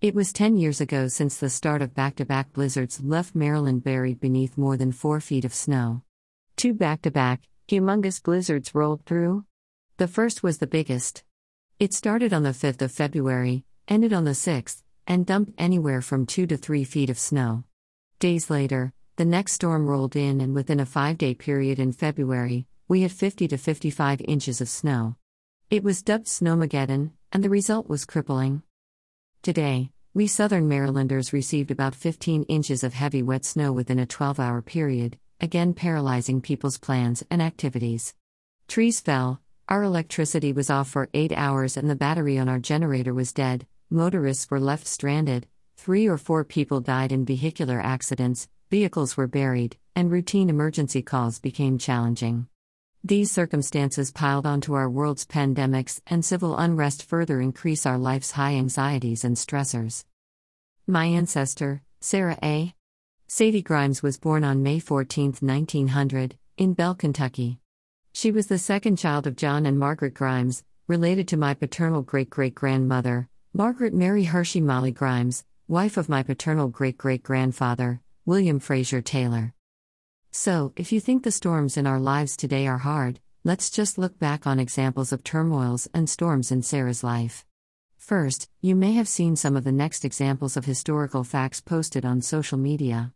[0.00, 3.82] It was 10 years ago since the start of back to back blizzards left Maryland
[3.82, 6.02] buried beneath more than 4 feet of snow.
[6.54, 9.44] Two back to back, humongous blizzards rolled through.
[9.96, 11.24] The first was the biggest.
[11.80, 16.26] It started on the 5th of February, ended on the 6th, and dumped anywhere from
[16.26, 17.64] 2 to 3 feet of snow.
[18.20, 22.68] Days later, the next storm rolled in, and within a five day period in February,
[22.86, 25.16] we had 50 to 55 inches of snow.
[25.70, 28.62] It was dubbed Snowmageddon, and the result was crippling.
[29.42, 34.40] Today, we southern Marylanders received about 15 inches of heavy wet snow within a 12
[34.40, 38.14] hour period, again paralyzing people's plans and activities.
[38.66, 43.14] Trees fell, our electricity was off for 8 hours, and the battery on our generator
[43.14, 43.66] was dead.
[43.90, 49.76] Motorists were left stranded, three or four people died in vehicular accidents, vehicles were buried,
[49.94, 52.48] and routine emergency calls became challenging.
[53.08, 58.52] These circumstances piled onto our world's pandemics and civil unrest further increase our life's high
[58.52, 60.04] anxieties and stressors.
[60.86, 62.74] My ancestor, Sarah A.
[63.26, 67.60] Sadie Grimes was born on May 14, 1900, in Bell, Kentucky.
[68.12, 72.28] She was the second child of John and Margaret Grimes, related to my paternal great
[72.28, 78.60] great grandmother, Margaret Mary Hershey Molly Grimes, wife of my paternal great great grandfather, William
[78.60, 79.54] Fraser Taylor.
[80.40, 84.20] So, if you think the storms in our lives today are hard, let's just look
[84.20, 87.44] back on examples of turmoils and storms in Sarah's life.
[87.96, 92.22] First, you may have seen some of the next examples of historical facts posted on
[92.22, 93.12] social media.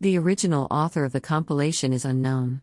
[0.00, 2.62] The original author of the compilation is unknown.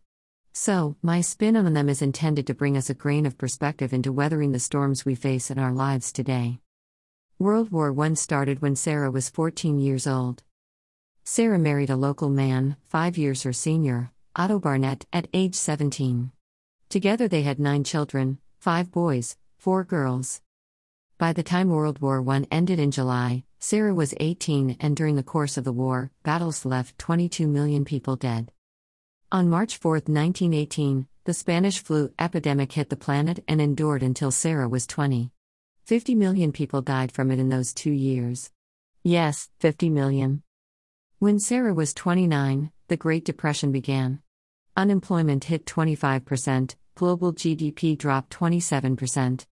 [0.53, 4.11] So, my spin on them is intended to bring us a grain of perspective into
[4.11, 6.61] weathering the storms we face in our lives today.
[7.37, 10.41] World War I started when Sarah was 14 years old.
[11.31, 16.31] Sarah married a local man, five years her senior, Otto Barnett, at age 17.
[16.89, 20.41] Together they had nine children five boys, four girls.
[21.19, 25.31] By the time World War I ended in July, Sarah was 18, and during the
[25.36, 28.52] course of the war, battles left 22 million people dead.
[29.31, 34.67] On March 4, 1918, the Spanish flu epidemic hit the planet and endured until Sarah
[34.67, 35.30] was 20.
[35.86, 38.49] 50 million people died from it in those two years.
[39.03, 40.42] Yes, 50 million.
[41.21, 44.21] When Sarah was 29, the Great Depression began.
[44.77, 49.45] Unemployment hit 25%, global GDP dropped 27%.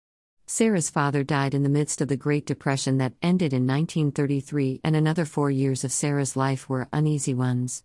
[0.46, 4.96] Sarah's father died in the midst of the Great Depression that ended in 1933, and
[4.96, 7.84] another four years of Sarah's life were uneasy ones.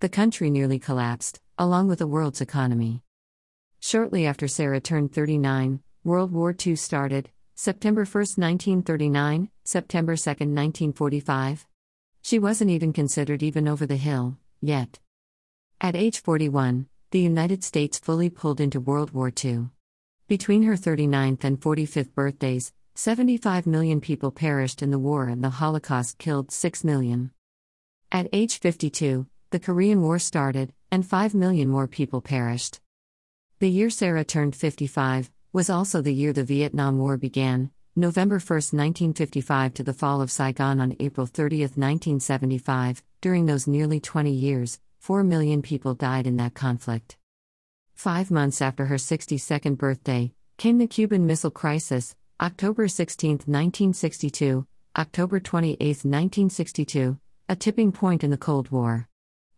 [0.00, 3.04] The country nearly collapsed, along with the world's economy.
[3.78, 11.68] Shortly after Sarah turned 39, World War II started, September 1, 1939, September 2, 1945.
[12.22, 14.98] She wasn't even considered even over the hill, yet.
[15.80, 19.68] At age 41, the United States fully pulled into World War II.
[20.28, 25.50] Between her 39th and 45th birthdays, 75 million people perished in the war and the
[25.50, 27.30] Holocaust killed 6 million.
[28.12, 32.80] At age 52, the Korean War started, and 5 million more people perished.
[33.58, 37.70] The year Sarah turned 55 was also the year the Vietnam War began,
[38.00, 44.00] November 1, 1955 to the fall of Saigon on April 30, 1975, during those nearly
[44.00, 47.18] 20 years, 4 million people died in that conflict.
[47.94, 55.38] Five months after her 62nd birthday, came the Cuban Missile Crisis, October 16, 1962, October
[55.38, 57.18] 28, 1962,
[57.50, 59.08] a tipping point in the Cold War.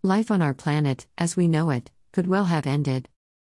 [0.03, 3.09] Life on our planet, as we know it, could well have ended.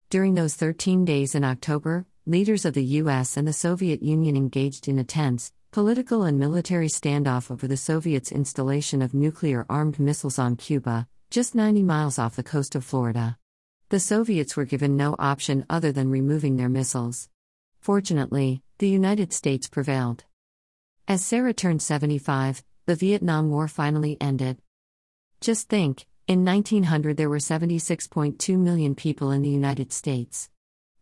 [0.09, 4.87] During those 13 days in October, leaders of the US and the Soviet Union engaged
[4.87, 10.37] in a tense, political and military standoff over the Soviets' installation of nuclear armed missiles
[10.37, 13.35] on Cuba, just 90 miles off the coast of Florida.
[13.89, 17.29] The Soviets were given no option other than removing their missiles.
[17.79, 20.25] Fortunately, the United States prevailed.
[21.07, 24.59] As Sarah turned 75, the Vietnam War finally ended.
[25.41, 30.51] Just think, in 1900 there were 76.2 million people in the United States.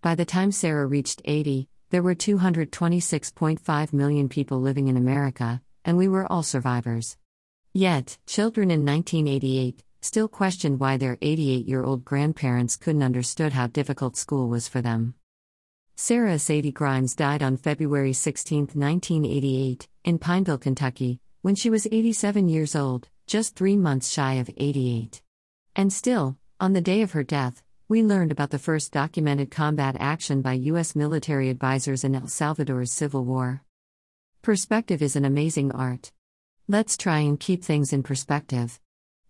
[0.01, 5.97] By the time Sarah reached 80, there were 226.5 million people living in America, and
[5.97, 7.17] we were all survivors.
[7.73, 13.67] Yet, children in 1988 still questioned why their 88 year old grandparents couldn't understood how
[13.67, 15.15] difficult school was for them.
[15.95, 22.49] Sarah Sadie Grimes died on February 16, 1988, in Pineville, Kentucky, when she was 87
[22.49, 25.23] years old, just three months shy of 88.
[25.75, 29.95] And still, on the day of her death, we learned about the first documented combat
[29.97, 30.93] action by U.S.
[30.93, 33.63] military advisors in El Salvador's civil war.
[34.41, 36.11] Perspective is an amazing art.
[36.67, 38.81] Let's try and keep things in perspective.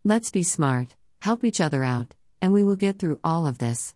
[0.04, 3.94] Let's be smart, help each other out, and we will get through all of this.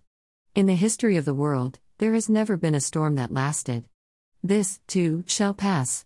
[0.53, 3.85] In the history of the world, there has never been a storm that lasted.
[4.43, 5.99] This, too, shall pass.